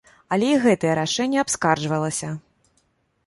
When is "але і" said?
0.35-0.55